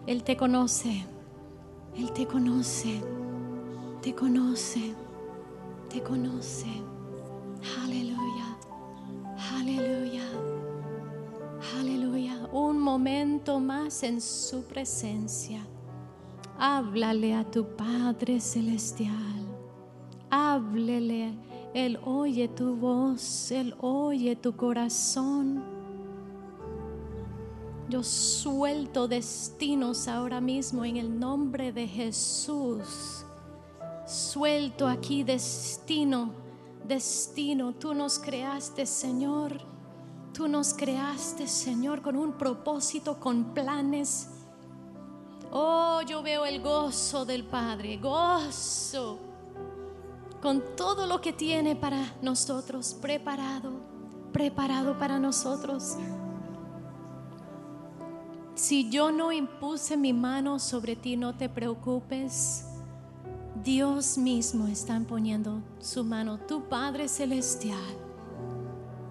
[0.08, 1.06] Él te conoce,
[1.96, 3.02] Él te conoce,
[4.02, 4.96] te conoce,
[5.90, 6.68] te conoce.
[7.84, 8.58] Aleluya.
[9.54, 10.24] Aleluya.
[11.78, 12.48] Aleluya.
[12.52, 15.60] Un momento más en su presencia.
[16.58, 19.37] Háblale a tu Padre Celestial.
[20.30, 21.34] Háblele.
[21.74, 23.52] Él oye tu voz.
[23.52, 25.64] Él oye tu corazón.
[27.90, 33.26] Yo suelto destinos ahora mismo en el nombre de Jesús.
[34.06, 36.48] Suelto aquí destino
[36.88, 37.74] destino.
[37.74, 39.60] Tú nos creaste, Señor.
[40.34, 44.30] Tú nos creaste, Señor, con un propósito, con planes.
[45.52, 49.20] Oh, yo veo el gozo del Padre, gozo,
[50.42, 53.72] con todo lo que tiene para nosotros, preparado,
[54.32, 55.98] preparado para nosotros.
[58.56, 62.66] Si yo no impuse mi mano sobre ti, no te preocupes.
[63.64, 67.80] Dios mismo está poniendo su mano, tu Padre Celestial.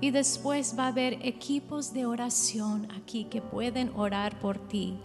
[0.01, 4.99] Y después va a haber equipos de oración aquí que pueden orar por ti.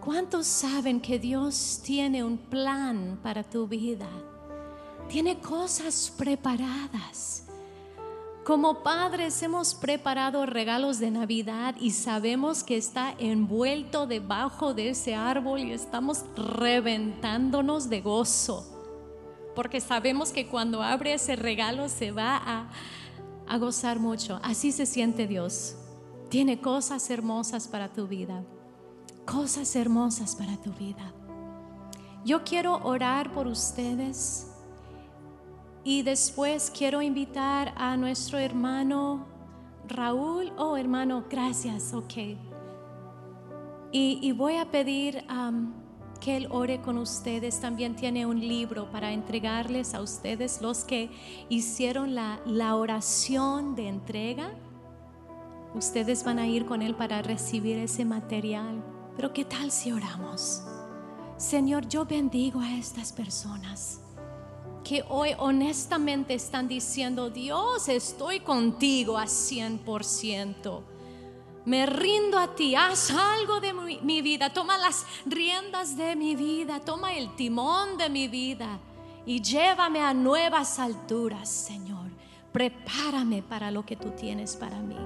[0.00, 4.08] ¿Cuántos saben que Dios tiene un plan para tu vida?
[5.08, 7.44] Tiene cosas preparadas.
[8.44, 15.14] Como padres hemos preparado regalos de Navidad y sabemos que está envuelto debajo de ese
[15.14, 18.70] árbol y estamos reventándonos de gozo.
[19.54, 22.68] Porque sabemos que cuando abre ese regalo se va
[23.46, 24.40] a, gozar mucho.
[24.42, 25.76] Así se siente Dios.
[26.28, 28.44] Tiene cosas hermosas para tu vida.
[29.24, 31.14] cosas hermosas para tu vida.
[32.26, 34.53] Yo quiero orar por ustedes
[35.84, 39.26] y después quiero invitar a nuestro hermano
[39.86, 40.50] Raúl.
[40.56, 42.38] Oh, hermano, gracias, ok.
[43.92, 45.72] Y, voy a pedir um,
[46.20, 47.60] que él ore con ustedes.
[47.60, 51.10] También tiene un libro para entregarles a ustedes, los que
[51.48, 54.50] hicieron la, la oración de entrega.
[55.74, 58.82] Ustedes van a ir con él para recibir ese material.
[59.14, 60.64] Pero ¿qué tal si oramos?
[61.36, 64.03] Señor, yo bendigo a estas personas
[64.84, 70.82] que hoy honestamente están diciendo, Dios, estoy contigo a 100%.
[71.64, 76.78] Me rindo a ti, haz algo de mi, vida, toma las riendas de mi vida,
[76.80, 78.78] toma el timón de mi vida
[79.24, 82.10] y llévame a nuevas alturas, Señor.
[82.52, 84.98] Prepárame para lo que tú tienes para mí.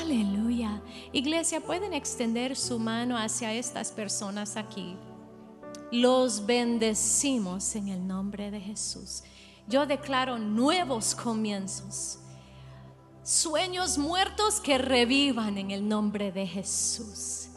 [0.00, 0.80] Aleluya.
[1.12, 4.96] Iglesia, pueden extender su mano hacia estas personas aquí.
[5.92, 9.22] Los bendecimos en el nombre de Jesús.
[9.68, 12.18] Yo declaro nuevos comienzos.
[13.22, 17.48] Sueños muertos que revivan en el nombre de Jesús.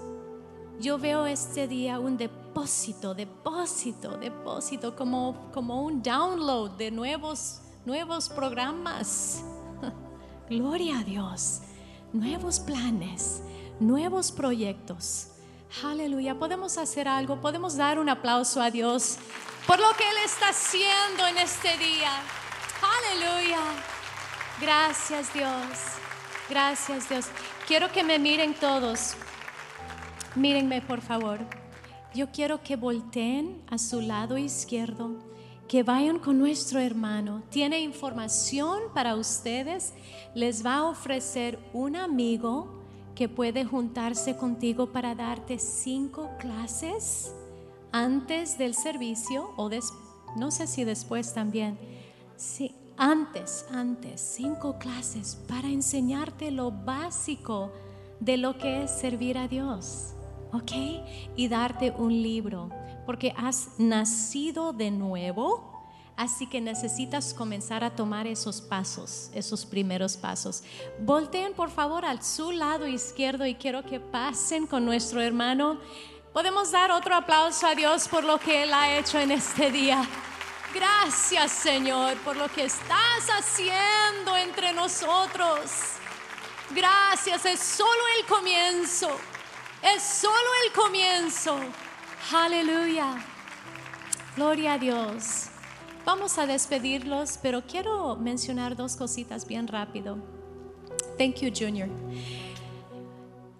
[0.80, 8.30] Yo veo este día un depósito, depósito, depósito, como, como un download de nuevos, nuevos
[8.30, 9.44] programas.
[10.50, 11.62] Gloria a Dios.
[12.14, 13.42] Nuevos planes,
[13.80, 15.32] nuevos proyectos
[15.84, 19.18] Aleluya, podemos hacer algo, podemos dar un aplauso a Dios
[19.68, 22.22] por lo que Él está haciendo en este día.
[22.82, 23.60] Aleluya.
[24.62, 25.52] Gracias Dios.
[26.50, 27.26] Gracias Dios.
[27.68, 29.16] Quiero que me miren todos.
[30.36, 31.40] Mírenme por favor.
[32.16, 35.12] Yo quiero que volteen a su lado izquierdo,
[35.68, 37.44] que vayan con nuestro hermano.
[37.50, 39.94] Tiene información para ustedes.
[40.34, 42.77] Les va a ofrecer un amigo
[43.18, 47.34] que puede juntarse contigo para darte cinco clases
[47.92, 49.72] antes del servicio o
[50.36, 51.80] no sé si después también.
[52.36, 57.72] Sí, antes, antes, cinco clases para enseñarte lo básico
[58.20, 60.14] de lo que es servir a Dios,
[60.54, 60.72] ¿ok?
[61.36, 62.70] Y darte un libro,
[63.08, 65.77] porque has nacido de nuevo
[66.18, 70.64] Así que necesitas comenzar a tomar esos pasos, esos primeros pasos.
[71.00, 75.80] Volteen por favor al su lado izquierdo y quiero que pasen con nuestro hermano.
[76.34, 80.04] Podemos dar otro aplauso a Dios por lo que Él ha hecho en este día.
[80.74, 85.72] Gracias Señor por lo que estás haciendo entre nosotros.
[86.72, 89.10] Gracias, es solo el comienzo.
[89.84, 91.60] Es solo el comienzo.
[92.34, 93.24] Aleluya.
[94.36, 95.50] Gloria a Dios.
[96.08, 100.18] Vamos a despedirlos, pero quiero mencionar dos cositas bien rápido.
[101.18, 101.90] Thank you, Junior.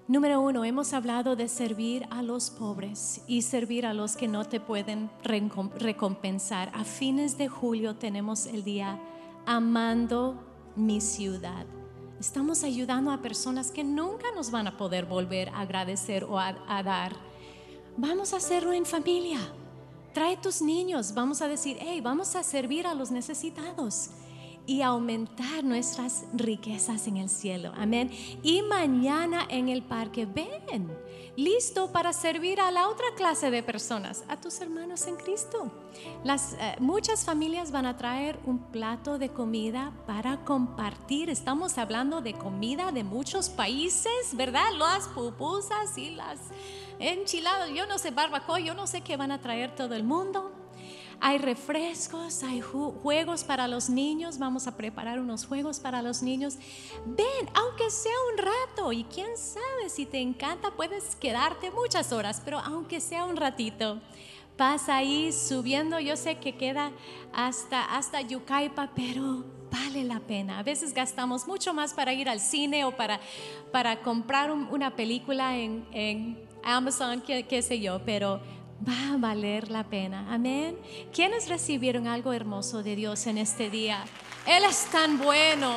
[0.08, 4.46] Número uno, hemos hablado de servir a los pobres y servir a los que no
[4.46, 6.72] te pueden recompensar.
[6.74, 8.98] A fines de julio tenemos el día
[9.46, 10.42] Amando
[10.78, 11.66] mi ciudad.
[12.18, 16.56] Estamos ayudando a personas que nunca nos van a poder volver a agradecer o a,
[16.70, 17.12] a dar.
[17.98, 19.38] Vamos a hacerlo en familia
[20.18, 24.10] Trae tus niños, vamos a decir, hey, vamos a servir a los necesitados
[24.66, 27.72] y aumentar nuestras riquezas en el cielo.
[27.78, 28.10] Amén.
[28.42, 30.90] Y mañana en el parque, ven,
[31.38, 35.72] listo para servir a la otra clase de personas, a tus hermanos en Cristo.
[36.24, 41.30] Las, eh, muchas familias van a traer un plato de comida para compartir.
[41.30, 44.66] Estamos hablando de comida de muchos países, ¿verdad?
[44.78, 46.40] Las pupusas y las
[46.98, 50.57] enchiladas, yo no sé, barbacoa, yo no sé qué van a traer todo el mundo.
[51.20, 56.58] Hay refrescos, hay juegos para los niños, vamos a preparar unos juegos para los niños.
[57.06, 62.42] Ven, aunque sea un rato, y quién sabe si te encanta, puedes quedarte muchas horas,
[62.46, 64.00] pero aunque sea un ratito.
[64.58, 66.92] Pasa ahí subiendo, yo sé que queda
[67.32, 70.60] hasta, hasta Yucaipa, pero vale la pena.
[70.60, 73.20] A veces gastamos mucho más para ir al cine o para,
[73.72, 78.42] para comprar una película en, en Amazon, qué, sé yo, pero
[78.88, 80.28] va a valer la pena.
[80.34, 80.78] Amén.
[81.14, 84.04] ¿Quiénes recibieron algo hermoso de Dios en este día?
[84.46, 85.76] Él es tan bueno.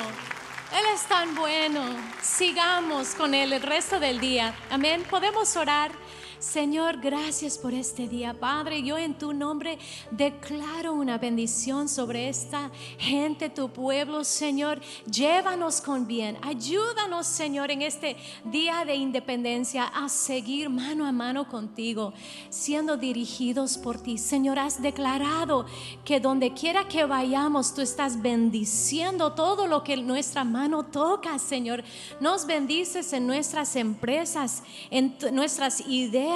[0.73, 1.83] Él es tan bueno.
[2.23, 4.55] Sigamos con Él el resto del día.
[4.71, 5.05] Amén.
[5.11, 6.00] Podemos orar.
[6.41, 8.33] Señor, gracias por este día.
[8.33, 9.79] Padre, yo en tu nombre
[10.11, 14.81] declaro una bendición sobre esta gente, tu pueblo, Señor.
[15.05, 16.39] Llévanos con bien.
[16.41, 18.17] Ayúdanos, Señor, en este
[18.47, 22.15] día de independencia a seguir mano a mano contigo,
[22.49, 24.17] siendo dirigidos por ti.
[24.17, 25.67] Señor, has declarado
[26.07, 31.85] que donde quiera que vayamos, tú estás bendiciendo todo lo que nuestra mano toca, Señor.
[32.19, 36.30] Nos bendices en nuestras empresas, en nuestras ideas,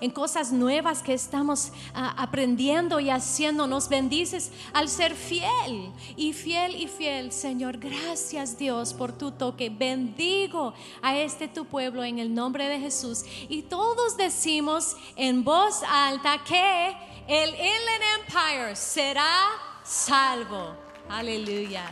[0.00, 3.66] en cosas nuevas que estamos ah, aprendiendo y haciendo.
[3.66, 7.78] Nos bendices al ser fiel y fiel y fiel, Señor.
[7.78, 9.70] Gracias, Dios, por tu toque.
[9.70, 13.24] Bendigo a este tu pueblo en el nombre de Jesús.
[13.48, 16.96] Y todos decimos en voz alta que
[17.28, 19.48] el Inland Empire será
[19.84, 20.74] salvo.
[21.08, 21.90] Aleluya.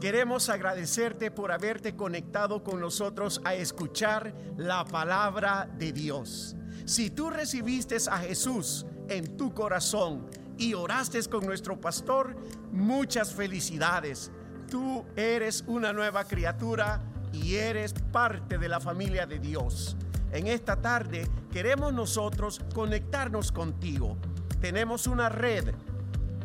[0.00, 6.56] Queremos agradecerte por haberte conectado con nosotros a escuchar la palabra de Dios.
[6.86, 10.26] Si tú recibiste a Jesús en tu corazón
[10.56, 12.36] y oraste con nuestro pastor,
[12.72, 14.32] muchas felicidades.
[14.68, 17.00] Tú eres una nueva criatura
[17.32, 19.96] y eres parte de la familia de Dios.
[20.32, 24.16] En esta tarde queremos nosotros conectarnos contigo.
[24.60, 25.72] Tenemos una red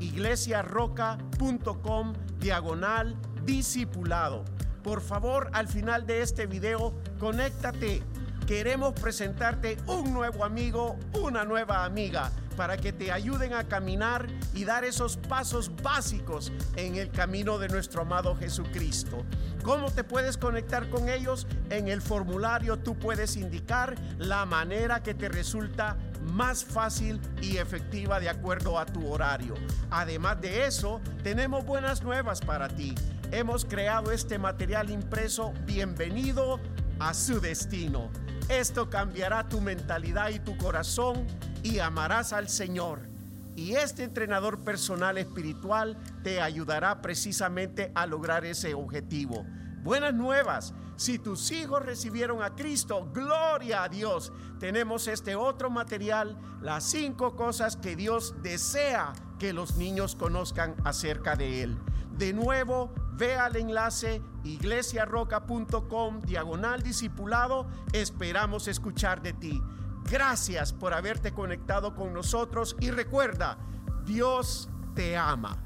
[0.04, 4.44] iglesiarroca.com diagonal discipulado.
[4.84, 8.04] Por favor, al final de este video, conéctate.
[8.46, 14.66] Queremos presentarte un nuevo amigo, una nueva amiga, para que te ayuden a caminar y
[14.66, 19.24] dar esos pasos básicos en el camino de nuestro amado Jesucristo.
[19.64, 21.48] ¿Cómo te puedes conectar con ellos?
[21.70, 25.96] En el formulario tú puedes indicar la manera que te resulta
[26.34, 29.56] más fácil y efectiva de acuerdo a tu horario.
[29.90, 32.94] Además de eso, tenemos buenas nuevas para ti.
[33.32, 36.60] Hemos creado este material impreso Bienvenido
[37.00, 38.12] a su destino.
[38.50, 41.26] Esto cambiará tu mentalidad y tu corazón
[41.64, 43.08] y amarás al Señor.
[43.56, 49.46] Y este entrenador personal espiritual te ayudará precisamente a lograr ese objetivo.
[49.84, 50.74] Buenas nuevas.
[50.96, 54.32] Si tus hijos recibieron a Cristo, gloria a Dios.
[54.60, 61.36] Tenemos este otro material, las cinco cosas que Dios desea que los niños conozcan acerca
[61.36, 61.78] de Él.
[62.18, 67.68] De nuevo, ve al enlace iglesiarroca.com diagonal discipulado.
[67.92, 69.62] Esperamos escuchar de ti.
[70.10, 73.58] Gracias por haberte conectado con nosotros y recuerda,
[74.06, 75.63] Dios te ama.